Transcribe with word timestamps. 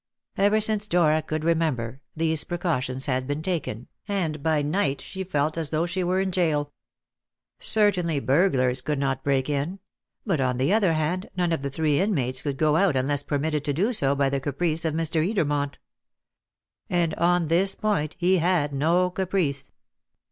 Ever 0.35 0.59
since 0.61 0.87
Dora 0.87 1.21
could 1.21 1.43
remember, 1.43 2.01
these 2.15 2.43
precautions 2.43 3.05
had 3.05 3.27
been 3.27 3.43
taken, 3.43 3.87
and 4.07 4.41
by 4.41 4.63
night 4.63 4.99
she 4.99 5.23
felt 5.23 5.57
as 5.59 5.69
though 5.69 5.85
she 5.85 6.03
were 6.03 6.19
in 6.19 6.31
gaol. 6.31 6.73
Certainly 7.59 8.21
burglars 8.21 8.81
could 8.81 8.97
not 8.97 9.23
break 9.23 9.47
in; 9.47 9.77
but, 10.25 10.41
on 10.41 10.57
the 10.57 10.73
other 10.73 10.93
hand, 10.93 11.29
none 11.37 11.51
of 11.51 11.61
the 11.61 11.69
three 11.69 12.01
inmates 12.01 12.41
could 12.41 12.57
get 12.57 12.73
out 12.73 12.95
unless 12.95 13.21
permitted 13.21 13.63
to 13.63 13.73
do 13.73 13.93
so 13.93 14.15
by 14.15 14.27
the 14.27 14.39
caprice 14.39 14.85
of 14.85 14.95
Mr. 14.95 15.21
Edermont. 15.23 15.75
And 16.89 17.13
on 17.13 17.47
this 17.47 17.75
point 17.75 18.15
he 18.17 18.37
had 18.39 18.73
no 18.73 19.11
caprice. 19.11 19.71